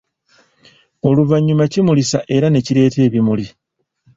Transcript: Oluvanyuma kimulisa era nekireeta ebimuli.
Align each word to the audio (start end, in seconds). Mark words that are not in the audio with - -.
Oluvanyuma 1.09 1.63
kimulisa 1.71 2.19
era 2.35 2.47
nekireeta 2.51 2.99
ebimuli. 3.07 3.45